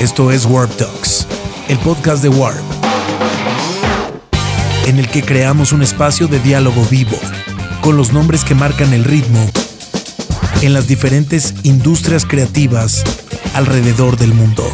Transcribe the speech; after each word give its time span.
Esto 0.00 0.30
es 0.30 0.46
Warp 0.46 0.74
Talks, 0.76 1.26
el 1.68 1.78
podcast 1.80 2.22
de 2.22 2.30
Warp, 2.30 2.56
en 4.86 4.98
el 4.98 5.06
que 5.06 5.22
creamos 5.22 5.72
un 5.72 5.82
espacio 5.82 6.26
de 6.26 6.38
diálogo 6.38 6.82
vivo 6.90 7.18
con 7.82 7.98
los 7.98 8.10
nombres 8.10 8.42
que 8.42 8.54
marcan 8.54 8.94
el 8.94 9.04
ritmo 9.04 9.38
en 10.62 10.72
las 10.72 10.88
diferentes 10.88 11.54
industrias 11.64 12.24
creativas 12.24 13.04
alrededor 13.54 14.16
del 14.16 14.32
mundo. 14.32 14.64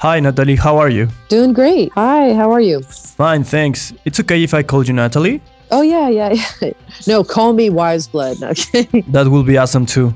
Hi, 0.00 0.22
Natalie, 0.22 0.56
how 0.56 0.80
are 0.80 0.90
you? 0.90 1.08
Doing 1.28 1.52
great. 1.52 1.90
Hi, 1.94 2.32
how 2.32 2.50
are 2.54 2.64
you? 2.64 2.80
Fine, 3.18 3.44
thanks. 3.44 3.92
It's 4.06 4.18
okay 4.18 4.42
if 4.42 4.54
I 4.54 4.62
call 4.62 4.82
you 4.82 4.94
Natalie? 4.94 5.42
Oh, 5.70 5.82
yeah, 5.82 6.08
yeah, 6.08 6.34
yeah. 6.60 6.70
No, 7.06 7.24
call 7.24 7.52
me 7.52 7.70
Weyes 7.70 8.08
Blood. 8.08 8.42
Okay. 8.42 8.86
That 9.08 9.28
will 9.28 9.44
be 9.44 9.58
awesome 9.58 9.86
too. 9.86 10.14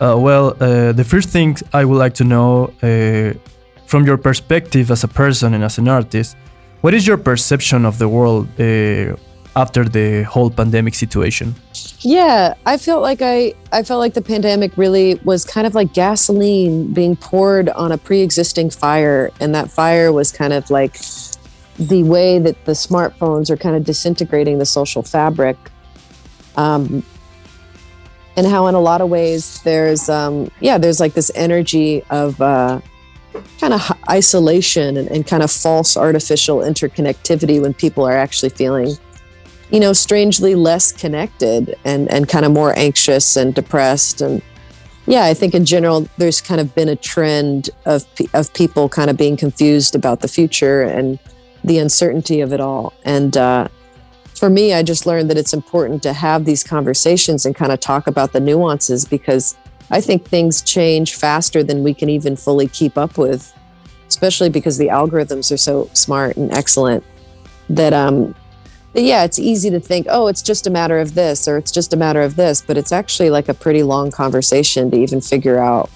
Uh, 0.00 0.16
well, 0.18 0.56
uh, 0.60 0.92
the 0.92 1.04
first 1.04 1.28
thing 1.28 1.56
I 1.72 1.84
would 1.84 1.98
like 1.98 2.14
to 2.14 2.24
know 2.24 2.72
uh, 2.82 3.32
from 3.86 4.04
your 4.04 4.18
perspective 4.18 4.90
as 4.90 5.04
a 5.04 5.08
person 5.08 5.54
and 5.54 5.62
as 5.64 5.78
an 5.78 5.88
artist, 5.88 6.36
what 6.80 6.94
is 6.94 7.06
your 7.06 7.16
perception 7.16 7.86
of 7.86 7.98
the 7.98 8.08
world 8.08 8.48
uh, 8.60 9.16
after 9.56 9.84
the 9.84 10.24
whole 10.24 10.50
pandemic 10.50 10.94
situation? 10.94 11.54
Yeah, 12.00 12.54
I 12.66 12.76
felt 12.76 13.02
like 13.02 13.22
I 13.22 13.54
I 13.72 13.82
felt 13.82 14.00
like 14.00 14.14
the 14.14 14.22
pandemic 14.22 14.76
really 14.76 15.14
was 15.24 15.44
kind 15.44 15.66
of 15.66 15.74
like 15.74 15.94
gasoline 15.94 16.92
being 16.92 17.16
poured 17.16 17.68
on 17.70 17.92
a 17.92 17.98
pre-existing 17.98 18.70
fire 18.70 19.30
and 19.40 19.54
that 19.54 19.70
fire 19.70 20.12
was 20.12 20.32
kind 20.32 20.52
of 20.52 20.70
like 20.70 20.96
the 21.78 22.02
way 22.02 22.38
that 22.38 22.64
the 22.64 22.72
smartphones 22.72 23.50
are 23.50 23.56
kind 23.56 23.76
of 23.76 23.84
disintegrating 23.84 24.58
the 24.58 24.66
social 24.66 25.02
fabric. 25.02 25.56
Um, 26.56 27.02
and 28.36 28.46
how 28.46 28.66
in 28.66 28.74
a 28.74 28.80
lot 28.80 29.00
of 29.00 29.08
ways 29.08 29.62
there's 29.62 30.08
um, 30.08 30.50
yeah 30.60 30.76
there's 30.76 30.98
like 30.98 31.14
this 31.14 31.30
energy 31.34 32.02
of 32.10 32.40
uh, 32.40 32.80
kind 33.60 33.72
of 33.72 33.92
isolation 34.10 34.96
and, 34.96 35.08
and 35.08 35.26
kind 35.26 35.42
of 35.42 35.50
false 35.50 35.96
artificial 35.96 36.58
interconnectivity 36.58 37.60
when 37.60 37.74
people 37.74 38.04
are 38.04 38.16
actually 38.16 38.50
feeling 38.50 38.96
you 39.74 39.80
know, 39.80 39.92
strangely 39.92 40.54
less 40.54 40.92
connected 40.92 41.76
and, 41.84 42.08
and 42.08 42.28
kind 42.28 42.44
of 42.44 42.52
more 42.52 42.78
anxious 42.78 43.36
and 43.36 43.54
depressed. 43.54 44.20
And 44.20 44.42
yeah, 45.06 45.24
I 45.24 45.34
think 45.34 45.52
in 45.52 45.64
general, 45.64 46.08
there's 46.16 46.40
kind 46.40 46.60
of 46.60 46.72
been 46.76 46.88
a 46.88 46.94
trend 46.94 47.70
of, 47.84 48.04
of 48.34 48.52
people 48.54 48.88
kind 48.88 49.10
of 49.10 49.16
being 49.16 49.36
confused 49.36 49.96
about 49.96 50.20
the 50.20 50.28
future 50.28 50.82
and 50.82 51.18
the 51.64 51.78
uncertainty 51.78 52.40
of 52.40 52.52
it 52.52 52.60
all. 52.60 52.92
And 53.04 53.36
uh, 53.36 53.68
for 54.34 54.50
me, 54.50 54.74
I 54.74 54.82
just 54.82 55.06
learned 55.06 55.30
that 55.30 55.38
it's 55.38 55.54
important 55.54 56.02
to 56.04 56.12
have 56.12 56.44
these 56.44 56.62
conversations 56.62 57.46
and 57.46 57.54
kind 57.54 57.72
of 57.72 57.80
talk 57.80 58.06
about 58.06 58.32
the 58.32 58.40
nuances 58.40 59.04
because 59.04 59.56
I 59.90 60.00
think 60.00 60.26
things 60.26 60.62
change 60.62 61.14
faster 61.14 61.62
than 61.62 61.82
we 61.82 61.94
can 61.94 62.08
even 62.08 62.36
fully 62.36 62.68
keep 62.68 62.98
up 62.98 63.16
with, 63.16 63.52
especially 64.08 64.50
because 64.50 64.78
the 64.78 64.88
algorithms 64.88 65.50
are 65.50 65.56
so 65.56 65.88
smart 65.94 66.36
and 66.36 66.52
excellent 66.52 67.02
that 67.70 67.94
um, 67.94 68.34
yeah, 68.92 69.24
it's 69.24 69.38
easy 69.38 69.70
to 69.70 69.80
think, 69.80 70.06
oh, 70.08 70.28
it's 70.28 70.42
just 70.42 70.66
a 70.66 70.70
matter 70.70 71.00
of 71.00 71.14
this 71.14 71.48
or 71.48 71.56
it's 71.56 71.72
just 71.72 71.92
a 71.92 71.96
matter 71.96 72.22
of 72.22 72.36
this, 72.36 72.62
but 72.62 72.76
it's 72.76 72.92
actually 72.92 73.30
like 73.30 73.48
a 73.48 73.54
pretty 73.54 73.82
long 73.82 74.10
conversation 74.10 74.90
to 74.90 74.96
even 74.96 75.20
figure 75.20 75.58
out 75.58 75.90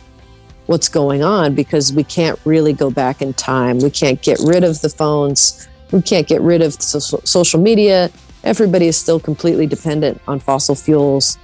what's 0.68 0.88
going 0.90 1.24
on 1.24 1.54
because 1.54 1.92
we 1.94 2.04
can't 2.04 2.38
really 2.44 2.74
go 2.74 2.90
back 2.90 3.22
in 3.22 3.32
time. 3.32 3.78
We 3.78 3.90
can't 3.90 4.20
get 4.20 4.38
rid 4.44 4.64
of 4.64 4.80
the 4.82 4.90
phones. 4.90 5.66
We 5.92 6.02
can't 6.02 6.26
get 6.26 6.42
rid 6.42 6.60
of 6.60 6.74
social 6.74 7.60
media. 7.60 8.10
Everybody 8.44 8.86
is 8.86 8.96
still 8.96 9.18
completely 9.18 9.66
dependent 9.66 10.20
on 10.28 10.40
fossil 10.40 10.74
fuels. 10.74 11.38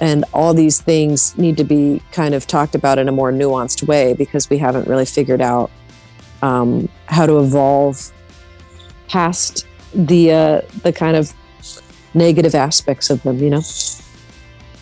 And 0.00 0.24
all 0.34 0.52
these 0.52 0.82
things 0.82 1.36
need 1.38 1.56
to 1.56 1.64
be 1.64 2.02
kind 2.12 2.34
of 2.34 2.46
talked 2.46 2.74
about 2.74 2.98
in 2.98 3.08
a 3.08 3.12
more 3.12 3.32
nuanced 3.32 3.88
way 3.88 4.12
because 4.12 4.50
we 4.50 4.58
haven't 4.58 4.86
really 4.86 5.06
figured 5.06 5.40
out 5.40 5.70
um, 6.42 6.90
how 7.06 7.24
to 7.24 7.38
evolve 7.38 8.12
past 9.08 9.66
the 9.94 10.30
uh, 10.30 10.60
the 10.82 10.92
kind 10.92 11.16
of 11.16 11.32
negative 12.12 12.54
aspects 12.54 13.08
of 13.08 13.22
them, 13.22 13.38
you 13.38 13.50
know. 13.50 13.62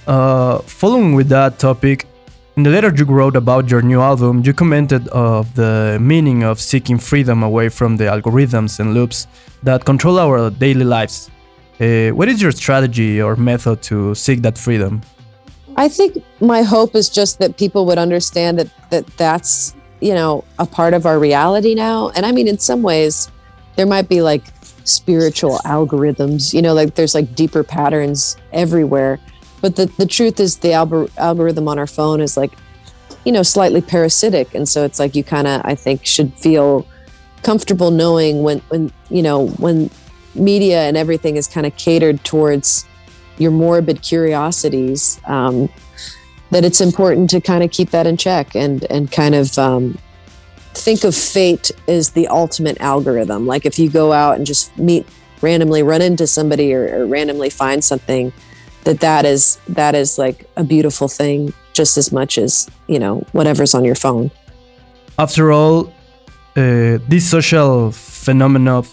Uh, 0.08 0.58
following 0.62 1.14
with 1.14 1.28
that 1.28 1.58
topic, 1.60 2.06
in 2.56 2.62
the 2.62 2.70
letter 2.70 2.90
you 2.94 3.04
wrote 3.04 3.36
about 3.36 3.70
your 3.70 3.82
new 3.82 4.00
album, 4.00 4.42
you 4.42 4.54
commented 4.54 5.06
of 5.08 5.54
the 5.54 5.98
meaning 6.00 6.42
of 6.42 6.58
seeking 6.58 6.98
freedom 6.98 7.42
away 7.42 7.68
from 7.68 7.98
the 7.98 8.04
algorithms 8.04 8.80
and 8.80 8.94
loops 8.94 9.26
that 9.62 9.84
control 9.84 10.18
our 10.18 10.48
daily 10.48 10.84
lives. 10.84 11.30
Uh, 11.78 12.08
what 12.10 12.28
is 12.28 12.40
your 12.40 12.52
strategy 12.52 13.20
or 13.20 13.36
method 13.36 13.82
to 13.82 14.14
seek 14.14 14.40
that 14.40 14.56
freedom? 14.56 15.02
I 15.76 15.88
think 15.88 16.24
my 16.40 16.62
hope 16.62 16.94
is 16.94 17.10
just 17.10 17.38
that 17.40 17.58
people 17.58 17.84
would 17.84 17.98
understand 17.98 18.58
that 18.58 18.70
that 18.88 19.06
that's 19.18 19.74
you 20.00 20.14
know 20.14 20.42
a 20.58 20.64
part 20.64 20.94
of 20.94 21.04
our 21.04 21.18
reality 21.18 21.74
now. 21.74 22.08
And 22.16 22.24
I 22.24 22.32
mean, 22.32 22.48
in 22.48 22.58
some 22.58 22.80
ways, 22.80 23.30
there 23.76 23.84
might 23.84 24.08
be 24.08 24.22
like 24.22 24.44
spiritual 24.84 25.58
algorithms. 25.66 26.54
You 26.54 26.62
know, 26.62 26.72
like 26.72 26.94
there's 26.94 27.14
like 27.14 27.34
deeper 27.34 27.62
patterns 27.62 28.38
everywhere. 28.52 29.20
But 29.66 29.74
the, 29.74 29.86
the 29.96 30.06
truth 30.06 30.38
is, 30.38 30.58
the 30.58 30.68
algor- 30.68 31.10
algorithm 31.16 31.66
on 31.66 31.76
our 31.76 31.88
phone 31.88 32.20
is 32.20 32.36
like, 32.36 32.52
you 33.24 33.32
know, 33.32 33.42
slightly 33.42 33.80
parasitic. 33.80 34.54
And 34.54 34.68
so 34.68 34.84
it's 34.84 35.00
like 35.00 35.16
you 35.16 35.24
kind 35.24 35.48
of, 35.48 35.60
I 35.64 35.74
think, 35.74 36.06
should 36.06 36.32
feel 36.34 36.86
comfortable 37.42 37.90
knowing 37.90 38.44
when, 38.44 38.60
when, 38.68 38.92
you 39.10 39.22
know, 39.22 39.48
when 39.48 39.90
media 40.36 40.82
and 40.82 40.96
everything 40.96 41.36
is 41.36 41.48
kind 41.48 41.66
of 41.66 41.76
catered 41.76 42.22
towards 42.22 42.86
your 43.38 43.50
morbid 43.50 44.02
curiosities, 44.02 45.20
um, 45.26 45.68
that 46.52 46.64
it's 46.64 46.80
important 46.80 47.28
to 47.30 47.40
kind 47.40 47.64
of 47.64 47.72
keep 47.72 47.90
that 47.90 48.06
in 48.06 48.16
check 48.16 48.54
and, 48.54 48.84
and 48.84 49.10
kind 49.10 49.34
of, 49.34 49.58
um, 49.58 49.98
think 50.74 51.02
of 51.02 51.12
fate 51.12 51.72
as 51.88 52.10
the 52.10 52.28
ultimate 52.28 52.80
algorithm. 52.80 53.48
Like 53.48 53.66
if 53.66 53.80
you 53.80 53.90
go 53.90 54.12
out 54.12 54.36
and 54.36 54.46
just 54.46 54.78
meet 54.78 55.08
randomly, 55.40 55.82
run 55.82 56.02
into 56.02 56.28
somebody 56.28 56.72
or, 56.72 57.00
or 57.00 57.06
randomly 57.06 57.50
find 57.50 57.82
something, 57.82 58.32
that 58.86 59.00
that 59.00 59.24
is 59.26 59.58
that 59.68 59.94
is 59.94 60.16
like 60.16 60.48
a 60.56 60.64
beautiful 60.64 61.08
thing 61.08 61.52
just 61.72 61.98
as 61.98 62.12
much 62.12 62.38
as 62.38 62.70
you 62.86 62.98
know 62.98 63.22
whatever's 63.32 63.74
on 63.74 63.84
your 63.84 63.94
phone. 63.94 64.30
After 65.18 65.52
all, 65.52 65.92
uh, 66.56 66.98
these 67.08 67.28
social 67.28 67.90
phenomena 67.92 68.78
uh, 68.78 68.84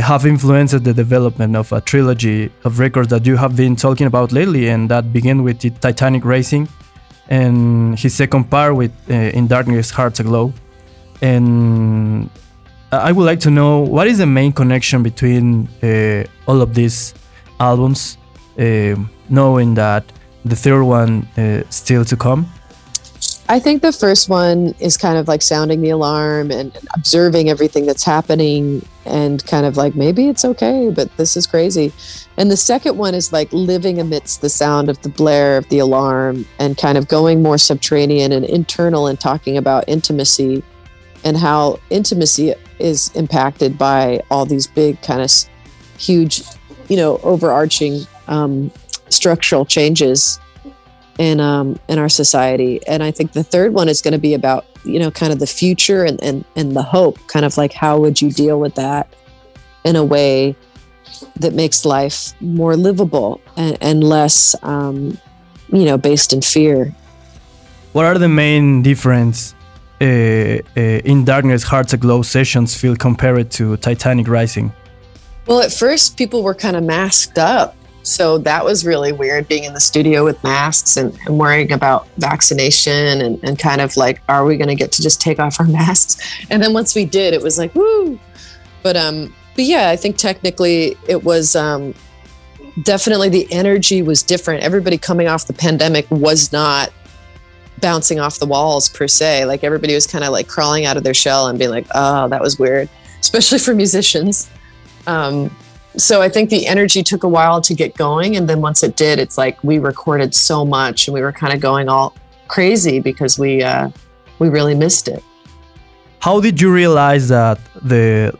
have 0.00 0.24
influenced 0.24 0.82
the 0.84 0.94
development 0.94 1.56
of 1.56 1.72
a 1.72 1.80
trilogy 1.80 2.50
of 2.64 2.78
records 2.78 3.08
that 3.08 3.26
you 3.26 3.36
have 3.36 3.56
been 3.56 3.76
talking 3.76 4.06
about 4.06 4.32
lately, 4.32 4.68
and 4.68 4.88
that 4.88 5.12
began 5.12 5.42
with 5.42 5.58
the 5.60 5.70
Titanic 5.70 6.24
Rising, 6.24 6.68
and 7.28 7.98
his 7.98 8.14
second 8.14 8.44
part 8.50 8.76
with 8.76 8.92
uh, 9.10 9.14
In 9.38 9.46
Darkness 9.46 9.90
Hearts 9.90 10.20
Aglow. 10.20 10.52
And 11.22 12.30
I 12.92 13.10
would 13.12 13.24
like 13.24 13.40
to 13.40 13.50
know 13.50 13.80
what 13.80 14.06
is 14.06 14.18
the 14.18 14.26
main 14.26 14.52
connection 14.52 15.02
between 15.02 15.68
uh, 15.82 16.24
all 16.46 16.60
of 16.62 16.74
these 16.74 17.14
albums, 17.58 18.18
uh, 18.58 18.96
knowing 19.28 19.74
that 19.74 20.04
the 20.44 20.56
third 20.56 20.84
one 20.84 21.26
uh, 21.36 21.62
still 21.70 22.04
to 22.04 22.16
come. 22.16 22.46
I 23.46 23.60
think 23.60 23.82
the 23.82 23.92
first 23.92 24.30
one 24.30 24.74
is 24.78 24.96
kind 24.96 25.18
of 25.18 25.28
like 25.28 25.42
sounding 25.42 25.82
the 25.82 25.90
alarm 25.90 26.50
and 26.50 26.76
observing 26.94 27.50
everything 27.50 27.84
that's 27.84 28.02
happening 28.02 28.86
and 29.04 29.44
kind 29.46 29.66
of 29.66 29.76
like 29.76 29.94
maybe 29.94 30.28
it's 30.28 30.46
okay, 30.46 30.90
but 30.90 31.14
this 31.18 31.36
is 31.36 31.46
crazy. 31.46 31.92
And 32.38 32.50
the 32.50 32.56
second 32.56 32.96
one 32.96 33.14
is 33.14 33.34
like 33.34 33.52
living 33.52 34.00
amidst 34.00 34.40
the 34.40 34.48
sound 34.48 34.88
of 34.88 35.00
the 35.02 35.10
blare 35.10 35.58
of 35.58 35.68
the 35.68 35.78
alarm 35.78 36.46
and 36.58 36.78
kind 36.78 36.96
of 36.96 37.06
going 37.08 37.42
more 37.42 37.58
subterranean 37.58 38.32
and 38.32 38.46
internal 38.46 39.06
and 39.06 39.20
talking 39.20 39.58
about 39.58 39.84
intimacy 39.88 40.62
and 41.22 41.36
how 41.36 41.78
intimacy 41.90 42.54
is 42.78 43.10
impacted 43.14 43.76
by 43.76 44.22
all 44.30 44.46
these 44.46 44.66
big 44.66 45.00
kind 45.02 45.20
of 45.20 45.30
huge 45.98 46.42
you 46.88 46.96
know 46.96 47.18
overarching 47.18 48.06
um, 48.28 48.70
structural 49.08 49.64
changes 49.64 50.40
in 51.18 51.40
um, 51.40 51.78
in 51.88 51.98
our 51.98 52.08
society 52.08 52.80
and 52.88 53.02
i 53.02 53.10
think 53.10 53.32
the 53.32 53.44
third 53.44 53.72
one 53.72 53.88
is 53.88 54.02
going 54.02 54.12
to 54.12 54.18
be 54.18 54.34
about 54.34 54.66
you 54.84 54.98
know 54.98 55.10
kind 55.10 55.32
of 55.32 55.38
the 55.38 55.46
future 55.46 56.04
and, 56.04 56.22
and 56.22 56.44
and 56.56 56.74
the 56.74 56.82
hope 56.82 57.18
kind 57.28 57.44
of 57.44 57.56
like 57.56 57.72
how 57.72 57.98
would 57.98 58.20
you 58.20 58.30
deal 58.30 58.58
with 58.58 58.74
that 58.74 59.14
in 59.84 59.96
a 59.96 60.04
way 60.04 60.56
that 61.36 61.52
makes 61.52 61.84
life 61.84 62.32
more 62.40 62.76
livable 62.76 63.40
and, 63.56 63.78
and 63.80 64.02
less 64.02 64.56
um, 64.62 65.16
you 65.72 65.84
know 65.84 65.96
based 65.96 66.32
in 66.32 66.40
fear 66.42 66.92
what 67.92 68.04
are 68.04 68.18
the 68.18 68.28
main 68.28 68.82
difference 68.82 69.54
uh, 70.00 70.04
uh, 70.76 70.80
in 70.80 71.24
Darkness 71.24 71.62
Hearts 71.62 71.92
Aglow 71.92 72.22
sessions 72.22 72.74
feel 72.74 72.96
compared 72.96 73.52
to 73.52 73.76
Titanic 73.76 74.26
Rising? 74.26 74.72
Well, 75.46 75.60
at 75.60 75.72
first, 75.72 76.16
people 76.16 76.42
were 76.42 76.54
kind 76.54 76.74
of 76.76 76.82
masked 76.82 77.38
up. 77.38 77.76
So 78.04 78.36
that 78.38 78.64
was 78.64 78.84
really 78.84 79.12
weird 79.12 79.48
being 79.48 79.64
in 79.64 79.72
the 79.72 79.80
studio 79.80 80.24
with 80.24 80.42
masks 80.44 80.96
and, 80.96 81.18
and 81.26 81.38
worrying 81.38 81.72
about 81.72 82.06
vaccination 82.18 83.22
and, 83.22 83.42
and 83.42 83.58
kind 83.58 83.80
of 83.80 83.96
like, 83.96 84.20
are 84.28 84.44
we 84.44 84.58
going 84.58 84.68
to 84.68 84.74
get 84.74 84.92
to 84.92 85.02
just 85.02 85.20
take 85.20 85.38
off 85.38 85.58
our 85.58 85.66
masks? 85.80 86.16
And 86.50 86.62
then 86.62 86.74
once 86.74 86.94
we 86.94 87.06
did, 87.06 87.32
it 87.34 87.42
was 87.42 87.58
like, 87.58 87.74
woo. 87.74 88.20
But, 88.82 88.96
um, 88.96 89.34
but 89.56 89.64
yeah, 89.64 89.88
I 89.88 89.96
think 89.96 90.18
technically 90.18 90.96
it 91.08 91.24
was, 91.24 91.56
um, 91.56 91.94
definitely 92.82 93.30
the 93.30 93.50
energy 93.50 94.02
was 94.02 94.22
different. 94.22 94.62
Everybody 94.62 94.98
coming 94.98 95.26
off 95.26 95.46
the 95.46 95.54
pandemic 95.54 96.10
was 96.10 96.52
not 96.52 96.92
bouncing 97.80 98.20
off 98.20 98.38
the 98.38 98.46
walls 98.46 98.88
per 98.88 99.08
se. 99.08 99.46
Like 99.46 99.64
everybody 99.64 99.94
was 99.94 100.06
kind 100.06 100.24
of 100.24 100.32
like 100.32 100.46
crawling 100.46 100.84
out 100.84 100.96
of 100.96 101.04
their 101.04 101.14
shell 101.14 101.48
and 101.48 101.58
being 101.58 101.70
like, 101.70 101.86
"Oh, 101.94 102.28
that 102.28 102.40
was 102.40 102.58
weird," 102.58 102.88
especially 103.20 103.58
for 103.58 103.74
musicians. 103.74 104.50
Um, 105.06 105.54
so 105.96 106.20
I 106.20 106.28
think 106.28 106.50
the 106.50 106.66
energy 106.66 107.02
took 107.02 107.22
a 107.22 107.28
while 107.28 107.60
to 107.60 107.74
get 107.74 107.94
going, 107.94 108.36
and 108.36 108.48
then 108.48 108.60
once 108.60 108.82
it 108.82 108.96
did, 108.96 109.18
it's 109.18 109.38
like 109.38 109.62
we 109.62 109.78
recorded 109.78 110.34
so 110.34 110.64
much, 110.64 111.06
and 111.06 111.14
we 111.14 111.20
were 111.20 111.32
kind 111.32 111.52
of 111.52 111.60
going 111.60 111.88
all 111.88 112.14
crazy 112.48 113.00
because 113.00 113.38
we 113.38 113.62
uh, 113.62 113.90
we 114.38 114.48
really 114.48 114.74
missed 114.74 115.08
it. 115.08 115.22
How 116.20 116.40
did 116.40 116.60
you 116.60 116.72
realize 116.72 117.28
that 117.28 117.58
the 117.82 118.36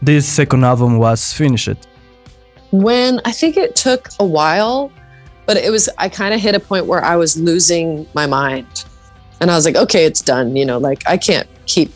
this 0.00 0.26
second 0.26 0.64
album 0.64 0.98
was 0.98 1.32
finished? 1.32 1.76
When 2.70 3.20
I 3.24 3.32
think 3.32 3.56
it 3.56 3.76
took 3.76 4.08
a 4.18 4.24
while, 4.24 4.90
but 5.46 5.56
it 5.56 5.70
was 5.70 5.88
I 5.98 6.08
kind 6.08 6.32
of 6.32 6.40
hit 6.40 6.54
a 6.54 6.60
point 6.60 6.86
where 6.86 7.04
I 7.04 7.16
was 7.16 7.38
losing 7.38 8.06
my 8.14 8.26
mind, 8.26 8.84
and 9.40 9.50
I 9.50 9.56
was 9.56 9.66
like, 9.66 9.76
okay, 9.76 10.06
it's 10.06 10.22
done. 10.22 10.56
You 10.56 10.64
know, 10.64 10.78
like 10.78 11.02
I 11.06 11.18
can't 11.18 11.48
keep 11.66 11.92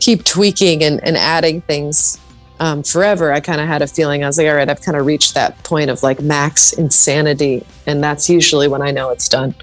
keep 0.00 0.24
tweaking 0.24 0.82
and, 0.82 1.02
and 1.04 1.16
adding 1.16 1.60
things 1.62 2.18
um, 2.60 2.82
forever. 2.82 3.32
I 3.32 3.40
kind 3.40 3.60
of 3.60 3.68
had 3.68 3.82
a 3.82 3.86
feeling 3.86 4.24
I 4.24 4.26
was 4.26 4.38
like, 4.38 4.48
all 4.48 4.54
right, 4.54 4.68
I've 4.68 4.82
kind 4.82 4.96
of 4.96 5.06
reached 5.06 5.34
that 5.34 5.62
point 5.64 5.90
of 5.90 6.02
like 6.02 6.20
max 6.20 6.72
insanity, 6.72 7.64
and 7.86 8.02
that's 8.02 8.28
usually 8.28 8.68
when 8.68 8.82
I 8.82 8.90
know 8.90 9.10
it's 9.10 9.28
done. 9.28 9.54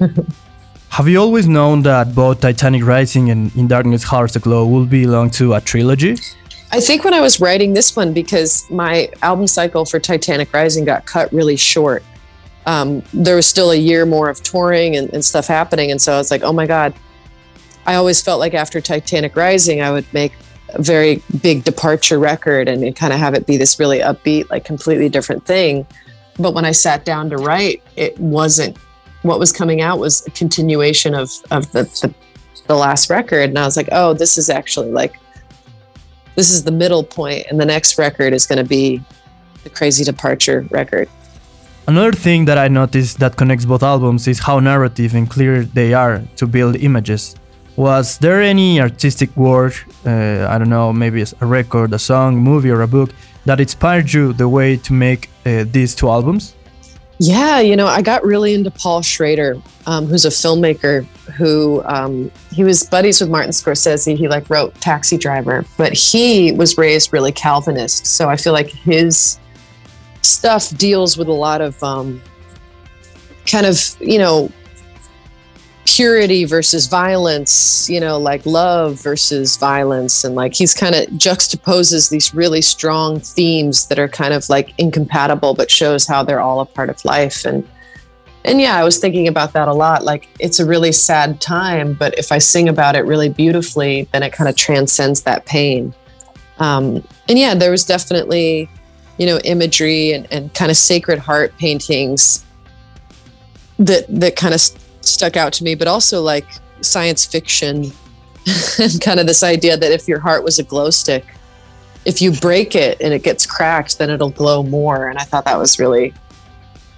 Have 0.90 1.08
you 1.08 1.18
always 1.18 1.48
known 1.48 1.82
that 1.82 2.14
both 2.14 2.40
Titanic 2.40 2.84
Rising 2.84 3.30
and 3.30 3.54
In 3.56 3.66
Darkness 3.66 4.04
Hearts 4.04 4.36
Aglow 4.36 4.64
will 4.66 4.86
belong 4.86 5.28
to 5.30 5.54
a 5.54 5.60
trilogy? 5.60 6.16
I 6.70 6.80
think 6.80 7.04
when 7.04 7.14
I 7.14 7.20
was 7.20 7.40
writing 7.40 7.72
this 7.72 7.96
one, 7.96 8.12
because 8.12 8.68
my 8.70 9.08
album 9.22 9.48
cycle 9.48 9.84
for 9.84 9.98
Titanic 9.98 10.52
Rising 10.52 10.84
got 10.84 11.04
cut 11.04 11.32
really 11.32 11.56
short, 11.56 12.04
um, 12.66 13.02
there 13.12 13.36
was 13.36 13.46
still 13.46 13.72
a 13.72 13.76
year 13.76 14.06
more 14.06 14.28
of 14.28 14.42
touring 14.42 14.96
and, 14.96 15.12
and 15.12 15.24
stuff 15.24 15.46
happening. 15.46 15.90
And 15.90 16.00
so 16.00 16.12
I 16.12 16.18
was 16.18 16.30
like, 16.30 16.42
oh 16.42 16.52
my 16.52 16.66
God. 16.66 16.94
I 17.86 17.96
always 17.96 18.22
felt 18.22 18.40
like 18.40 18.54
after 18.54 18.80
Titanic 18.80 19.36
Rising, 19.36 19.82
I 19.82 19.90
would 19.90 20.06
make 20.14 20.32
very 20.78 21.22
big 21.42 21.64
departure 21.64 22.18
record 22.18 22.68
and 22.68 22.94
kind 22.96 23.12
of 23.12 23.18
have 23.18 23.34
it 23.34 23.46
be 23.46 23.56
this 23.56 23.78
really 23.78 23.98
upbeat, 23.98 24.50
like 24.50 24.64
completely 24.64 25.08
different 25.08 25.44
thing. 25.46 25.86
But 26.38 26.54
when 26.54 26.64
I 26.64 26.72
sat 26.72 27.04
down 27.04 27.30
to 27.30 27.36
write, 27.36 27.82
it 27.96 28.18
wasn't 28.18 28.76
what 29.24 29.38
was 29.38 29.52
coming 29.52 29.80
out 29.80 29.98
was 29.98 30.24
a 30.26 30.30
continuation 30.30 31.14
of 31.14 31.30
of 31.50 31.70
the, 31.72 31.84
the 32.02 32.14
the 32.66 32.74
last 32.74 33.10
record. 33.10 33.50
And 33.50 33.58
i 33.58 33.64
was 33.64 33.76
like 33.76 33.88
oh 33.92 34.14
this 34.14 34.38
is 34.38 34.48
actually 34.48 34.90
like 34.90 35.18
this 36.34 36.50
is 36.50 36.64
the 36.64 36.72
middle 36.72 37.02
point 37.02 37.46
and 37.50 37.60
the 37.60 37.64
next 37.64 37.98
record 37.98 38.32
is 38.32 38.46
going 38.46 38.58
to 38.58 38.68
be 38.68 39.00
the 39.62 39.70
crazy 39.70 40.04
departure 40.04 40.66
record. 40.70 41.08
Another 41.86 42.12
thing 42.12 42.44
that 42.46 42.58
i 42.58 42.68
noticed 42.68 43.18
that 43.18 43.36
connects 43.36 43.64
both 43.64 43.82
albums 43.82 44.28
is 44.28 44.38
how 44.40 44.58
narrative 44.60 45.14
and 45.14 45.28
clear 45.28 45.64
they 45.64 45.94
are 45.94 46.22
to 46.36 46.46
build 46.46 46.76
images 46.76 47.36
was 47.76 48.18
there 48.18 48.40
any 48.40 48.80
artistic 48.80 49.34
work 49.36 49.84
uh, 50.06 50.46
i 50.48 50.58
don't 50.58 50.70
know 50.70 50.92
maybe 50.92 51.22
a 51.22 51.46
record 51.46 51.92
a 51.92 51.98
song 51.98 52.36
movie 52.36 52.70
or 52.70 52.82
a 52.82 52.88
book 52.88 53.10
that 53.44 53.60
inspired 53.60 54.12
you 54.12 54.32
the 54.32 54.48
way 54.48 54.76
to 54.76 54.92
make 54.92 55.28
uh, 55.46 55.64
these 55.70 55.94
two 55.94 56.08
albums 56.08 56.54
yeah, 57.18 57.60
you 57.60 57.76
know, 57.76 57.86
I 57.86 58.02
got 58.02 58.24
really 58.24 58.54
into 58.54 58.70
Paul 58.70 59.00
Schrader, 59.00 59.60
um, 59.86 60.06
who's 60.06 60.24
a 60.24 60.30
filmmaker 60.30 61.04
who 61.36 61.82
um, 61.84 62.30
he 62.50 62.64
was 62.64 62.82
buddies 62.82 63.20
with 63.20 63.30
Martin 63.30 63.52
Scorsese. 63.52 64.16
He 64.16 64.26
like 64.26 64.50
wrote 64.50 64.74
Taxi 64.80 65.16
Driver, 65.16 65.64
but 65.78 65.92
he 65.92 66.52
was 66.52 66.76
raised 66.76 67.12
really 67.12 67.30
Calvinist. 67.30 68.06
So 68.06 68.28
I 68.28 68.36
feel 68.36 68.52
like 68.52 68.68
his 68.68 69.38
stuff 70.22 70.76
deals 70.76 71.16
with 71.16 71.28
a 71.28 71.32
lot 71.32 71.60
of 71.60 71.80
um, 71.84 72.20
kind 73.46 73.66
of, 73.66 73.78
you 74.00 74.18
know, 74.18 74.50
purity 75.94 76.44
versus 76.44 76.86
violence, 76.88 77.88
you 77.88 78.00
know, 78.00 78.18
like 78.18 78.44
love 78.44 79.00
versus 79.00 79.56
violence. 79.56 80.24
And 80.24 80.34
like 80.34 80.52
he's 80.52 80.74
kind 80.74 80.94
of 80.94 81.06
juxtaposes 81.10 82.10
these 82.10 82.34
really 82.34 82.62
strong 82.62 83.20
themes 83.20 83.86
that 83.86 83.98
are 83.98 84.08
kind 84.08 84.34
of 84.34 84.48
like 84.48 84.74
incompatible, 84.78 85.54
but 85.54 85.70
shows 85.70 86.06
how 86.06 86.24
they're 86.24 86.40
all 86.40 86.60
a 86.60 86.66
part 86.66 86.90
of 86.90 87.04
life. 87.04 87.44
And 87.44 87.68
and 88.46 88.60
yeah, 88.60 88.76
I 88.76 88.84
was 88.84 88.98
thinking 88.98 89.28
about 89.28 89.52
that 89.54 89.68
a 89.68 89.72
lot. 89.72 90.04
Like 90.04 90.28
it's 90.40 90.58
a 90.58 90.66
really 90.66 90.92
sad 90.92 91.40
time, 91.40 91.94
but 91.94 92.18
if 92.18 92.32
I 92.32 92.38
sing 92.38 92.68
about 92.68 92.96
it 92.96 93.06
really 93.06 93.28
beautifully, 93.28 94.08
then 94.12 94.22
it 94.22 94.32
kind 94.32 94.50
of 94.50 94.56
transcends 94.56 95.22
that 95.22 95.46
pain. 95.46 95.94
Um, 96.58 97.06
and 97.28 97.38
yeah, 97.38 97.54
there 97.54 97.70
was 97.70 97.84
definitely, 97.84 98.68
you 99.16 99.26
know, 99.26 99.38
imagery 99.44 100.12
and, 100.12 100.30
and 100.30 100.52
kind 100.54 100.70
of 100.70 100.76
sacred 100.76 101.20
heart 101.20 101.56
paintings 101.56 102.44
that 103.78 104.04
that 104.08 104.36
kind 104.36 104.54
of 104.54 104.60
stuck 105.06 105.36
out 105.36 105.52
to 105.54 105.64
me, 105.64 105.74
but 105.74 105.88
also 105.88 106.22
like 106.22 106.46
science 106.80 107.24
fiction 107.24 107.92
and 108.78 109.00
kind 109.00 109.20
of 109.20 109.26
this 109.26 109.42
idea 109.42 109.76
that 109.76 109.92
if 109.92 110.06
your 110.06 110.20
heart 110.20 110.44
was 110.44 110.58
a 110.58 110.62
glow 110.62 110.90
stick, 110.90 111.24
if 112.04 112.20
you 112.20 112.32
break 112.32 112.74
it 112.74 113.00
and 113.00 113.14
it 113.14 113.22
gets 113.22 113.46
cracked, 113.46 113.98
then 113.98 114.10
it'll 114.10 114.30
glow 114.30 114.62
more. 114.62 115.08
And 115.08 115.18
I 115.18 115.22
thought 115.22 115.44
that 115.46 115.58
was 115.58 115.78
really 115.78 116.12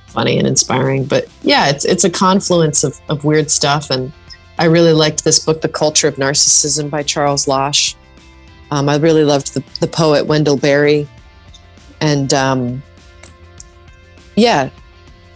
funny 0.08 0.38
and 0.38 0.46
inspiring. 0.46 1.04
But 1.04 1.28
yeah, 1.42 1.68
it's 1.68 1.84
it's 1.84 2.04
a 2.04 2.10
confluence 2.10 2.82
of, 2.82 2.98
of 3.08 3.24
weird 3.24 3.50
stuff. 3.50 3.90
And 3.90 4.12
I 4.58 4.64
really 4.64 4.92
liked 4.92 5.24
this 5.24 5.38
book, 5.38 5.60
The 5.60 5.68
Culture 5.68 6.08
of 6.08 6.16
Narcissism 6.16 6.90
by 6.90 7.02
Charles 7.02 7.46
Lasch. 7.46 7.94
Um, 8.70 8.88
I 8.88 8.96
really 8.96 9.24
loved 9.24 9.54
the, 9.54 9.62
the 9.80 9.86
poet 9.86 10.26
Wendell 10.26 10.56
Berry. 10.56 11.06
And 12.00 12.32
um, 12.34 12.82
yeah, 14.34 14.70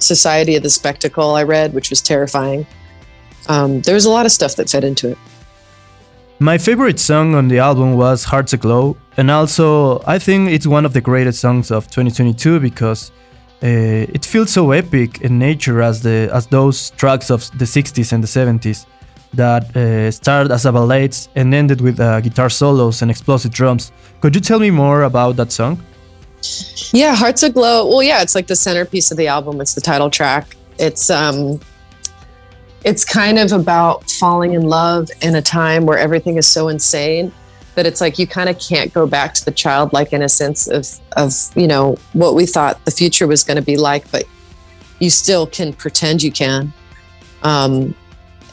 Society 0.02 0.56
of 0.56 0.62
the 0.62 0.70
Spectacle 0.70 1.34
I 1.34 1.42
read, 1.42 1.74
which 1.74 1.90
was 1.90 2.02
terrifying. 2.02 2.66
Um, 3.48 3.80
there 3.82 3.94
was 3.94 4.04
a 4.04 4.10
lot 4.10 4.26
of 4.26 4.32
stuff 4.32 4.56
that 4.56 4.68
fed 4.70 4.84
into 4.84 5.10
it. 5.10 5.18
My 6.38 6.56
favorite 6.56 6.98
song 6.98 7.34
on 7.34 7.48
the 7.48 7.58
album 7.58 7.96
was 7.96 8.24
Hearts 8.24 8.54
Aglow, 8.54 8.96
and 9.16 9.30
also 9.30 10.02
I 10.06 10.18
think 10.18 10.50
it's 10.50 10.66
one 10.66 10.86
of 10.86 10.92
the 10.94 11.00
greatest 11.00 11.40
songs 11.40 11.70
of 11.70 11.86
2022 11.90 12.60
because 12.60 13.12
uh, 13.62 13.66
it 13.66 14.24
feels 14.24 14.50
so 14.50 14.70
epic 14.70 15.20
in 15.20 15.38
nature 15.38 15.82
as 15.82 16.00
the 16.00 16.30
as 16.32 16.46
those 16.46 16.90
tracks 16.92 17.30
of 17.30 17.50
the 17.58 17.66
60s 17.66 18.12
and 18.12 18.24
the 18.24 18.28
70s 18.28 18.86
that 19.34 19.76
uh, 19.76 20.10
started 20.10 20.50
as 20.50 20.64
a 20.64 20.72
ballad 20.72 21.14
and 21.36 21.54
ended 21.54 21.80
with 21.80 22.00
uh, 22.00 22.20
guitar 22.20 22.48
solos 22.48 23.02
and 23.02 23.10
explosive 23.10 23.52
drums. 23.52 23.92
Could 24.20 24.34
you 24.34 24.40
tell 24.40 24.58
me 24.58 24.70
more 24.70 25.02
about 25.02 25.36
that 25.36 25.52
song? 25.52 25.78
Yeah, 26.92 27.14
Hearts 27.14 27.42
Aglow. 27.42 27.86
Well, 27.86 28.02
yeah, 28.02 28.22
it's 28.22 28.34
like 28.34 28.46
the 28.46 28.56
centerpiece 28.56 29.10
of 29.10 29.16
the 29.16 29.28
album. 29.28 29.60
It's 29.60 29.74
the 29.74 29.80
title 29.80 30.10
track. 30.10 30.56
It's 30.78 31.10
um 31.10 31.60
it's 32.84 33.04
kind 33.04 33.38
of 33.38 33.52
about 33.52 34.10
falling 34.10 34.54
in 34.54 34.62
love 34.62 35.08
in 35.20 35.34
a 35.34 35.42
time 35.42 35.84
where 35.84 35.98
everything 35.98 36.36
is 36.36 36.46
so 36.46 36.68
insane 36.68 37.30
that 37.74 37.86
it's 37.86 38.00
like 38.00 38.18
you 38.18 38.26
kind 38.26 38.48
of 38.48 38.58
can't 38.58 38.92
go 38.92 39.06
back 39.06 39.34
to 39.34 39.44
the 39.44 39.50
childlike 39.50 40.12
innocence 40.12 40.66
of 40.66 40.88
of, 41.16 41.34
you 41.54 41.66
know, 41.66 41.96
what 42.14 42.34
we 42.34 42.46
thought 42.46 42.82
the 42.84 42.90
future 42.90 43.26
was 43.26 43.44
going 43.44 43.56
to 43.56 43.62
be 43.62 43.76
like, 43.76 44.10
but 44.10 44.24
you 44.98 45.10
still 45.10 45.46
can 45.46 45.72
pretend 45.72 46.22
you 46.22 46.32
can. 46.32 46.72
Um 47.42 47.94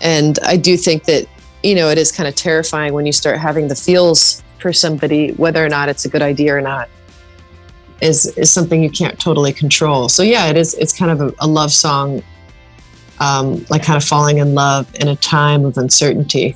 and 0.02 0.38
I 0.44 0.58
do 0.58 0.78
think 0.78 1.06
that 1.06 1.28
you 1.64 1.74
know, 1.74 1.90
it 1.90 1.98
is 1.98 2.12
kind 2.12 2.30
of 2.30 2.36
terrifying 2.36 2.94
when 2.94 3.06
you 3.06 3.12
start 3.12 3.40
having 3.40 3.68
the 3.68 3.76
feels 3.76 4.44
for 4.60 4.72
somebody 4.72 5.32
whether 5.34 5.66
or 5.66 5.70
not 5.70 5.90
it's 5.90 6.06
a 6.06 6.10
good 6.10 6.22
idea 6.22 6.56
or 6.56 6.62
not 6.62 6.90
is 8.02 8.26
is 8.38 8.52
something 8.52 8.84
you 8.84 8.90
can't 8.90 9.20
totally 9.20 9.54
control. 9.54 10.10
So 10.10 10.24
yeah, 10.24 10.48
it 10.48 10.58
is. 10.58 10.74
It's 10.76 10.98
kind 10.98 11.12
of 11.12 11.22
a, 11.22 11.34
a 11.40 11.48
love 11.48 11.72
song, 11.72 12.22
um, 13.20 13.66
like 13.70 13.84
kind 13.84 13.98
of 13.98 14.04
falling 14.04 14.38
in 14.38 14.54
love 14.54 14.94
in 14.96 15.08
a 15.08 15.16
time 15.16 15.66
of 15.66 15.78
uncertainty. 15.78 16.56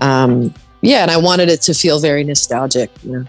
Um, 0.00 0.54
yeah, 0.80 1.02
and 1.02 1.10
I 1.10 1.16
wanted 1.16 1.48
it 1.48 1.62
to 1.62 1.74
feel 1.74 1.98
very 1.98 2.24
nostalgic. 2.24 2.90
You 3.02 3.12
know, 3.12 3.24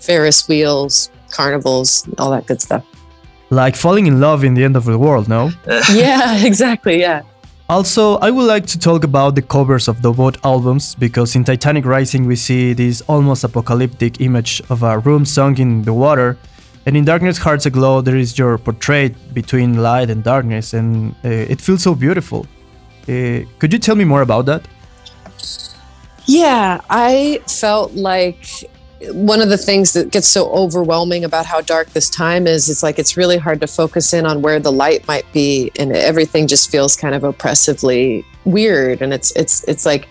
Ferris 0.00 0.48
wheels, 0.48 1.10
carnivals, 1.30 2.08
all 2.18 2.30
that 2.30 2.46
good 2.46 2.60
stuff. 2.60 2.84
Like 3.50 3.76
falling 3.76 4.06
in 4.06 4.20
love 4.20 4.44
in 4.44 4.54
the 4.54 4.64
end 4.64 4.76
of 4.76 4.84
the 4.84 4.98
world, 4.98 5.28
no? 5.28 5.50
yeah, 5.92 6.42
exactly. 6.44 6.98
Yeah. 7.00 7.22
Also, 7.72 8.18
I 8.18 8.30
would 8.30 8.44
like 8.44 8.66
to 8.66 8.78
talk 8.78 9.02
about 9.02 9.34
the 9.34 9.40
covers 9.40 9.88
of 9.88 10.02
the 10.02 10.12
both 10.12 10.36
albums 10.44 10.94
because 10.94 11.34
in 11.34 11.42
Titanic 11.42 11.86
Rising 11.86 12.26
we 12.26 12.36
see 12.36 12.74
this 12.74 13.00
almost 13.08 13.44
apocalyptic 13.44 14.20
image 14.20 14.60
of 14.68 14.82
a 14.82 14.98
room 14.98 15.24
sunk 15.24 15.58
in 15.58 15.82
the 15.82 15.94
water, 15.94 16.36
and 16.84 16.98
in 16.98 17.06
Darkness 17.06 17.38
Hearts 17.38 17.64
Aglow 17.64 18.02
there 18.02 18.18
is 18.18 18.38
your 18.38 18.58
portrait 18.58 19.14
between 19.32 19.82
light 19.82 20.10
and 20.10 20.22
darkness, 20.22 20.74
and 20.74 21.14
uh, 21.24 21.30
it 21.30 21.62
feels 21.62 21.82
so 21.82 21.94
beautiful. 21.94 22.46
Uh, 23.08 23.48
could 23.58 23.72
you 23.72 23.78
tell 23.78 23.96
me 23.96 24.04
more 24.04 24.20
about 24.20 24.44
that? 24.44 24.68
Yeah, 26.26 26.78
I 26.90 27.40
felt 27.46 27.94
like 27.94 28.68
one 29.10 29.40
of 29.40 29.48
the 29.48 29.56
things 29.56 29.92
that 29.92 30.10
gets 30.10 30.28
so 30.28 30.50
overwhelming 30.50 31.24
about 31.24 31.46
how 31.46 31.60
dark 31.60 31.90
this 31.90 32.08
time 32.08 32.46
is 32.46 32.68
it's 32.68 32.82
like 32.82 32.98
it's 32.98 33.16
really 33.16 33.38
hard 33.38 33.60
to 33.60 33.66
focus 33.66 34.12
in 34.12 34.26
on 34.26 34.42
where 34.42 34.60
the 34.60 34.72
light 34.72 35.06
might 35.08 35.30
be 35.32 35.70
and 35.78 35.92
everything 35.92 36.46
just 36.46 36.70
feels 36.70 36.96
kind 36.96 37.14
of 37.14 37.24
oppressively 37.24 38.24
weird 38.44 39.02
and 39.02 39.12
it's 39.12 39.34
it's 39.36 39.64
it's 39.64 39.86
like 39.86 40.08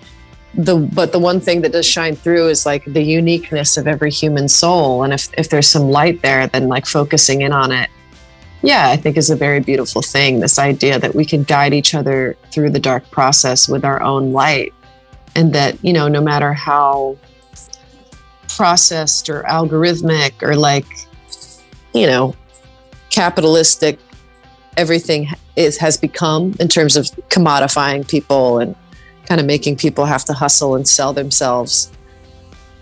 the 0.53 0.75
but 0.75 1.11
the 1.11 1.19
one 1.19 1.39
thing 1.39 1.61
that 1.61 1.71
does 1.71 1.85
shine 1.85 2.15
through 2.15 2.47
is 2.47 2.65
like 2.65 2.83
the 2.85 3.03
uniqueness 3.03 3.77
of 3.77 3.87
every 3.87 4.11
human 4.11 4.49
soul 4.49 5.03
and 5.03 5.13
if 5.13 5.29
if 5.37 5.49
there's 5.49 5.67
some 5.67 5.89
light 5.89 6.21
there 6.21 6.47
then 6.47 6.67
like 6.67 6.85
focusing 6.85 7.41
in 7.41 7.53
on 7.53 7.71
it 7.71 7.89
yeah, 8.63 8.89
I 8.89 8.97
think 8.97 9.17
is 9.17 9.29
a 9.29 9.35
very 9.35 9.59
beautiful 9.59 10.01
thing. 10.01 10.39
This 10.39 10.59
idea 10.59 10.99
that 10.99 11.15
we 11.15 11.25
can 11.25 11.43
guide 11.43 11.73
each 11.73 11.95
other 11.95 12.37
through 12.51 12.69
the 12.69 12.79
dark 12.79 13.09
process 13.09 13.67
with 13.67 13.83
our 13.83 14.01
own 14.03 14.33
light. 14.33 14.73
And 15.35 15.53
that, 15.53 15.83
you 15.83 15.93
know, 15.93 16.07
no 16.07 16.21
matter 16.21 16.53
how 16.53 17.17
processed 18.55 19.29
or 19.29 19.43
algorithmic 19.43 20.41
or 20.41 20.55
like, 20.55 20.85
you 21.93 22.07
know, 22.07 22.35
capitalistic 23.09 23.99
everything 24.77 25.27
is 25.55 25.77
has 25.77 25.97
become 25.97 26.55
in 26.59 26.67
terms 26.67 26.95
of 26.95 27.05
commodifying 27.29 28.07
people 28.07 28.59
and 28.59 28.75
kind 29.25 29.41
of 29.41 29.45
making 29.45 29.75
people 29.75 30.05
have 30.05 30.23
to 30.25 30.33
hustle 30.33 30.75
and 30.75 30.87
sell 30.87 31.13
themselves. 31.13 31.91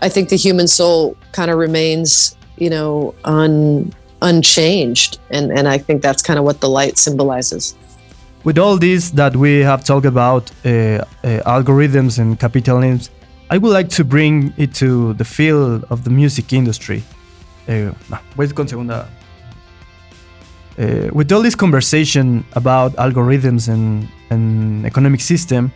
I 0.02 0.08
think 0.08 0.28
the 0.28 0.36
human 0.36 0.68
soul 0.68 1.16
kind 1.32 1.50
of 1.50 1.58
remains, 1.58 2.36
you 2.56 2.70
know, 2.70 3.14
un 3.24 3.92
unchanged. 4.22 5.18
And, 5.30 5.50
and 5.50 5.68
I 5.68 5.78
think 5.78 6.02
that's 6.02 6.22
kind 6.22 6.38
of 6.38 6.44
what 6.44 6.60
the 6.60 6.68
light 6.68 6.98
symbolizes. 6.98 7.74
With 8.44 8.58
all 8.58 8.78
this 8.78 9.10
that 9.10 9.36
we 9.36 9.60
have 9.60 9.84
talked 9.84 10.06
about, 10.06 10.50
uh, 10.64 10.68
uh, 10.68 11.04
algorithms 11.46 12.18
and 12.18 12.38
capitalism, 12.38 13.12
I 13.52 13.58
would 13.58 13.72
like 13.72 13.88
to 13.96 14.04
bring 14.04 14.54
it 14.56 14.72
to 14.74 15.12
the 15.14 15.24
field 15.24 15.84
of 15.90 16.04
the 16.04 16.10
music 16.10 16.52
industry. 16.52 17.02
Uh, 17.68 17.90
con 18.54 18.68
segunda. 18.68 19.08
Uh, 20.78 21.10
with 21.12 21.32
all 21.32 21.42
this 21.42 21.56
conversation 21.56 22.44
about 22.52 22.92
algorithms 22.94 23.68
and, 23.68 24.08
and 24.30 24.86
economic 24.86 25.20
system, 25.20 25.72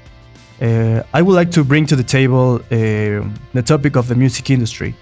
uh, 0.62 1.02
I 1.12 1.20
would 1.20 1.34
like 1.34 1.50
to 1.50 1.64
bring 1.64 1.84
to 1.86 1.96
the 1.96 2.04
table 2.04 2.58
the 2.68 3.62
topic 3.64 3.96
of 3.96 4.06
the 4.06 4.14
music 4.14 4.50
industry. 4.50 4.94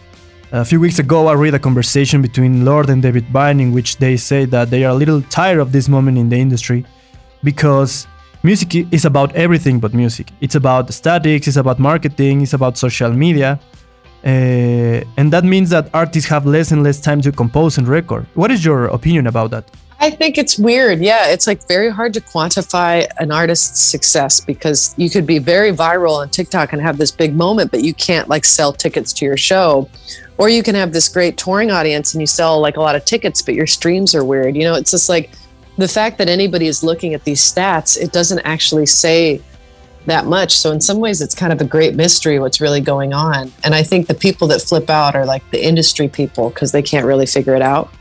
A 0.52 0.64
few 0.64 0.80
weeks 0.80 0.98
ago, 0.98 1.26
I 1.26 1.34
read 1.34 1.52
a 1.52 1.58
conversation 1.58 2.22
between 2.22 2.64
Lorde 2.64 2.88
and 2.88 3.02
David 3.02 3.30
Byrne 3.30 3.60
in 3.60 3.72
which 3.72 3.98
they 3.98 4.16
say 4.16 4.46
that 4.46 4.70
they 4.70 4.84
are 4.84 4.92
a 4.92 4.94
little 4.94 5.20
tired 5.28 5.60
of 5.60 5.72
this 5.72 5.90
moment 5.90 6.16
in 6.16 6.30
the 6.30 6.36
industry 6.36 6.86
because 7.44 8.06
music 8.42 8.92
is 8.92 9.04
about 9.04 9.34
everything 9.34 9.78
but 9.78 9.94
music. 9.94 10.28
It's 10.40 10.54
about 10.54 10.92
statics, 10.92 11.46
it's 11.46 11.56
about 11.56 11.78
marketing, 11.78 12.42
it's 12.42 12.52
about 12.52 12.76
social 12.76 13.12
media. 13.12 13.60
Uh, 14.24 15.02
and 15.16 15.32
that 15.32 15.44
means 15.44 15.70
that 15.70 15.88
artists 15.92 16.28
have 16.28 16.46
less 16.46 16.70
and 16.70 16.82
less 16.82 17.00
time 17.00 17.20
to 17.22 17.32
compose 17.32 17.78
and 17.78 17.88
record. 17.88 18.26
What 18.34 18.50
is 18.50 18.64
your 18.64 18.86
opinion 18.86 19.26
about 19.26 19.50
that? 19.50 19.70
I 19.98 20.10
think 20.10 20.36
it's 20.36 20.58
weird. 20.58 20.98
Yeah, 20.98 21.28
it's 21.28 21.46
like 21.46 21.66
very 21.68 21.88
hard 21.88 22.12
to 22.14 22.20
quantify 22.20 23.06
an 23.18 23.30
artist's 23.30 23.80
success 23.80 24.40
because 24.40 24.94
you 24.96 25.08
could 25.08 25.26
be 25.26 25.38
very 25.38 25.72
viral 25.72 26.16
on 26.16 26.28
TikTok 26.28 26.72
and 26.72 26.82
have 26.82 26.98
this 26.98 27.12
big 27.12 27.34
moment, 27.34 27.70
but 27.70 27.84
you 27.84 27.94
can't 27.94 28.28
like 28.28 28.44
sell 28.44 28.72
tickets 28.72 29.12
to 29.14 29.24
your 29.24 29.36
show 29.36 29.88
or 30.38 30.48
you 30.48 30.62
can 30.62 30.74
have 30.74 30.92
this 30.92 31.08
great 31.08 31.36
touring 31.36 31.70
audience 31.70 32.14
and 32.14 32.20
you 32.20 32.26
sell 32.26 32.60
like 32.60 32.76
a 32.76 32.80
lot 32.80 32.96
of 32.96 33.04
tickets 33.04 33.42
but 33.42 33.54
your 33.54 33.66
streams 33.66 34.14
are 34.14 34.24
weird 34.24 34.56
you 34.56 34.64
know 34.64 34.74
it's 34.74 34.90
just 34.90 35.08
like 35.08 35.30
the 35.78 35.88
fact 35.88 36.18
that 36.18 36.28
anybody 36.28 36.66
is 36.66 36.82
looking 36.82 37.14
at 37.14 37.24
these 37.24 37.40
stats 37.40 37.96
it 37.98 38.12
doesn't 38.12 38.40
actually 38.40 38.86
say 38.86 39.40
that 40.06 40.26
much. 40.26 40.56
So 40.56 40.72
in 40.72 40.80
some 40.80 40.98
ways 40.98 41.20
it's 41.20 41.34
kind 41.34 41.52
of 41.52 41.60
a 41.60 41.64
great 41.64 41.94
mystery 41.94 42.38
what's 42.38 42.60
really 42.60 42.80
going 42.80 43.12
on. 43.12 43.52
And 43.64 43.74
i 43.74 43.82
think 43.82 44.08
the 44.08 44.14
people 44.14 44.48
that 44.48 44.60
flip 44.60 44.90
out 44.90 45.14
are 45.14 45.24
like 45.24 45.48
the 45.50 45.64
industry 45.64 46.08
people 46.08 46.50
because 46.50 46.72
they 46.72 46.82
can't 46.82 47.06
really 47.06 47.26
figure 47.26 47.54
it 47.54 47.62
out. 47.62 47.92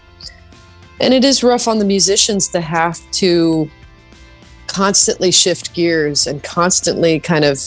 And 1.00 1.14
it 1.14 1.24
is 1.24 1.44
rough 1.44 1.68
on 1.68 1.80
the 1.80 1.86
musicians 1.86 2.48
to 2.50 2.62
have 2.62 3.00
to 3.14 3.70
constantly 4.68 5.32
shift 5.32 5.74
gears 5.74 6.28
and 6.28 6.42
constantly 6.44 7.20
kind 7.20 7.44
of 7.44 7.60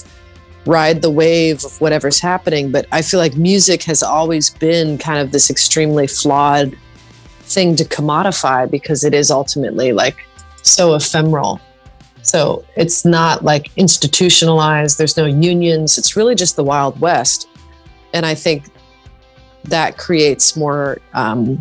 ride 0.67 1.03
the 1.03 1.11
wave 1.11 1.65
of 1.65 1.81
whatever's 1.81 2.21
happening. 2.21 2.71
But 2.71 2.87
I 2.93 3.03
feel 3.03 3.21
like 3.21 3.37
music 3.37 3.83
has 3.83 4.03
always 4.03 4.51
been 4.51 4.99
kind 4.99 5.19
of 5.19 5.31
this 5.31 5.51
extremely 5.51 6.07
flawed 6.07 6.77
thing 7.55 7.77
to 7.77 7.85
commodify 7.85 8.71
because 8.71 9.05
it 9.05 9.15
is 9.15 9.31
ultimately 9.31 9.93
like 9.93 10.17
so 10.63 10.95
ephemeral. 10.95 11.61
So 12.23 12.65
it's 12.77 13.05
not 13.05 13.45
like 13.45 13.71
institutionalized, 13.77 14.99
there's 14.99 15.17
no 15.17 15.27
unions, 15.27 15.99
it's 15.99 16.17
really 16.17 16.35
just 16.35 16.57
the 16.57 16.65
Wild 16.65 16.99
West. 17.01 17.49
And 18.13 18.25
I 18.25 18.35
think 18.35 18.65
that 19.65 19.99
creates 19.99 20.57
more 20.57 20.99
um, 21.13 21.59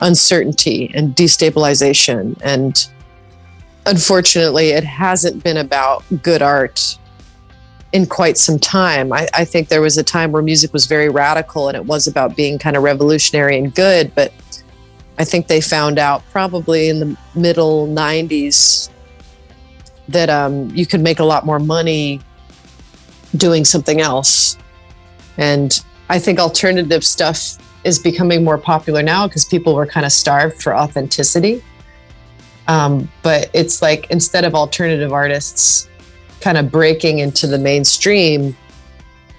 uncertainty 0.00 0.90
and 0.94 1.14
destabilization. 1.14 2.38
And 2.42 2.88
unfortunately, 3.86 4.70
it 4.70 4.84
hasn't 4.84 5.42
been 5.44 5.56
about 5.56 6.04
good 6.22 6.42
art 6.42 6.98
in 7.92 8.06
quite 8.06 8.36
some 8.36 8.58
time. 8.58 9.12
I, 9.12 9.28
I, 9.34 9.44
think 9.44 9.68
there 9.68 9.80
was 9.80 9.96
a 9.96 10.02
time 10.02 10.32
where 10.32 10.42
music 10.42 10.72
was 10.72 10.86
very 10.86 11.08
radical 11.08 11.68
and 11.68 11.76
it 11.76 11.86
was 11.86 12.06
about 12.06 12.36
being 12.36 12.58
kind 12.58 12.76
of 12.76 12.82
revolutionary 12.82 13.56
and 13.56 13.74
good, 13.74 14.14
but 14.14 14.32
I 15.18 15.24
think 15.24 15.46
they 15.46 15.60
found 15.60 15.98
out 15.98 16.22
probably 16.30 16.88
in 16.88 17.00
the 17.00 17.16
middle 17.34 17.86
90s 17.88 18.90
that 20.08 20.28
um, 20.28 20.70
you 20.74 20.86
could 20.86 21.00
make 21.00 21.18
a 21.18 21.24
lot 21.24 21.46
more 21.46 21.58
money 21.58 22.20
doing 23.36 23.64
something 23.64 24.00
else. 24.00 24.56
And 25.36 25.78
I 26.08 26.18
think 26.18 26.38
alternative 26.38 27.04
stuff 27.04 27.56
is 27.84 27.98
becoming 27.98 28.44
more 28.44 28.58
popular 28.58 29.02
now 29.02 29.26
because 29.26 29.44
people 29.44 29.74
were 29.74 29.86
kind 29.86 30.04
of 30.04 30.12
starved 30.12 30.62
for 30.62 30.76
authenticity. 30.76 31.62
Um, 32.66 33.10
but 33.22 33.50
it's 33.54 33.80
like 33.80 34.10
instead 34.10 34.44
of 34.44 34.54
alternative 34.54 35.12
artists 35.12 35.88
kind 36.40 36.58
of 36.58 36.70
breaking 36.70 37.18
into 37.18 37.46
the 37.46 37.58
mainstream, 37.58 38.56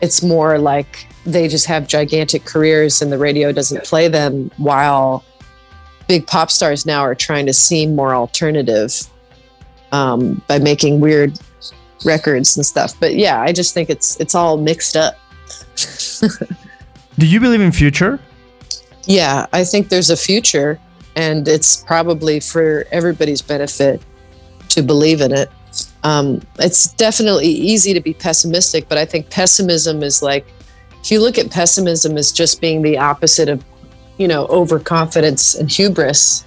it's 0.02 0.22
more 0.22 0.58
like 0.58 1.08
they 1.26 1.48
just 1.48 1.66
have 1.66 1.88
gigantic 1.88 2.46
careers 2.46 3.02
and 3.02 3.12
the 3.12 3.18
radio 3.18 3.52
doesn't 3.52 3.84
play 3.84 4.08
them 4.08 4.52
while 4.58 5.24
big 6.08 6.26
pop 6.26 6.50
stars 6.50 6.86
now 6.86 7.02
are 7.02 7.16
trying 7.16 7.46
to 7.46 7.54
seem 7.54 7.96
more 7.96 8.16
alternative 8.16 8.92
um, 9.92 10.42
by 10.48 10.58
making 10.60 11.00
weird 11.00 11.40
records 12.06 12.56
and 12.58 12.66
stuff. 12.66 12.94
But 13.00 13.16
yeah, 13.16 13.42
I 13.42 13.52
just 13.52 13.74
think 13.74 13.90
it's 13.90 14.20
it's 14.20 14.36
all 14.36 14.58
mixed 14.58 14.96
up. 14.96 15.20
Do 17.20 17.26
you 17.26 17.40
believe 17.40 17.62
in 17.62 17.72
future? 17.72 18.20
Yeah, 19.04 19.46
I 19.54 19.64
think 19.64 19.90
there's 19.90 20.10
a 20.10 20.18
future 20.18 20.80
and 21.16 21.48
it's 21.48 21.84
probably 21.84 22.40
for 22.40 22.86
everybody's 22.92 23.42
benefit 23.42 24.02
to 24.70 24.82
believe 24.82 25.22
in 25.22 25.32
it 25.32 25.50
um, 26.04 26.42
it's 26.60 26.94
definitely 26.94 27.48
easy 27.48 27.94
to 27.94 28.00
be 28.00 28.14
pessimistic, 28.14 28.88
but 28.88 28.98
I 28.98 29.06
think 29.06 29.30
pessimism 29.30 30.02
is 30.02 30.22
like, 30.22 30.46
if 31.02 31.12
you 31.12 31.22
look 31.22 31.38
at 31.38 31.50
pessimism 31.52 32.18
as 32.18 32.32
just 32.32 32.62
being 32.62 32.82
the 32.82 32.98
opposite 32.98 33.50
of, 33.50 33.64
you 34.18 34.28
know, 34.28 34.46
overconfidence 34.48 35.56
and 35.56 35.70
hubris, 35.70 36.46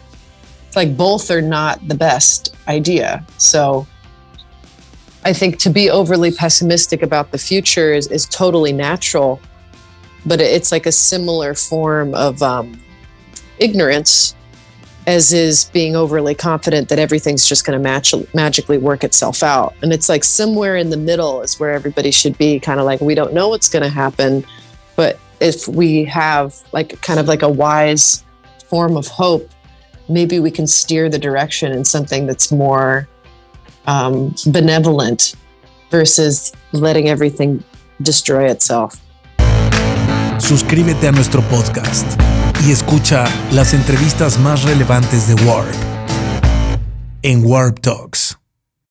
it's 0.67 0.77
like 0.77 0.97
both 0.97 1.31
are 1.31 1.43
not 1.43 1.87
the 1.89 1.95
best 1.95 2.55
idea. 2.69 3.25
So 3.39 3.87
I 5.25 5.33
think 5.33 5.59
to 5.61 5.71
be 5.71 5.91
overly 5.91 6.33
pessimistic 6.33 7.03
about 7.03 7.31
the 7.31 7.39
future 7.39 7.93
is, 7.93 8.09
is 8.09 8.27
totally 8.27 8.73
natural, 8.73 9.41
but 10.27 10.41
it's 10.41 10.73
like 10.73 10.87
a 10.87 10.93
similar 10.93 11.55
form 11.55 12.15
of 12.15 12.43
um, 12.43 12.81
ignorance 13.59 14.35
as 15.07 15.33
is 15.33 15.65
being 15.67 15.97
overly 15.97 16.35
confident 16.35 16.89
that 16.89 16.99
everything's 16.99 17.47
just 17.47 17.65
going 17.65 17.79
to 17.79 17.83
match 17.83 18.15
magically 18.35 18.79
work 18.79 19.03
itself 19.03 19.43
out. 19.43 19.75
And 19.83 19.93
it's 19.93 20.09
like 20.09 20.25
somewhere 20.25 20.77
in 20.77 20.91
the 20.91 20.97
middle 20.97 21.43
is 21.43 21.59
where 21.59 21.73
everybody 21.73 22.11
should 22.11 22.39
be 22.39 22.61
kind 22.61 22.79
of 22.79 22.87
like 22.87 23.01
we 23.01 23.15
don't 23.15 23.33
know 23.33 23.49
what's 23.49 23.69
going 23.69 23.83
to 23.83 23.89
happen, 23.89 24.45
but 24.97 25.19
if 25.41 25.67
we 25.67 26.05
have 26.05 26.55
like 26.73 27.01
kind 27.03 27.19
of 27.19 27.27
like 27.27 27.43
a 27.43 27.49
wise 27.49 28.25
form 28.69 28.97
of 28.97 29.09
hope, 29.09 29.51
maybe 30.09 30.39
we 30.39 30.51
can 30.51 30.67
steer 30.67 31.09
the 31.09 31.19
direction 31.19 31.73
in 31.73 31.85
something 31.85 32.27
that's 32.27 32.53
more 32.53 33.09
um, 33.87 34.35
benevolent 34.47 35.35
versus 35.91 36.53
letting 36.73 37.09
everything 37.09 37.63
destroy 38.01 38.49
itself. 38.49 38.97
Suscríbete 40.39 41.09
a 41.09 41.13
nuestro 41.13 41.41
podcast 41.43 42.32
y 42.67 42.71
escucha 42.71 43.25
las 43.53 43.75
entrevistas 43.75 44.39
más 44.39 44.63
relevantes 44.63 45.27
de 45.27 45.35
Warp 45.45 45.75
en 47.23 47.45
Warp 47.45 47.81
Talks. 47.81 48.32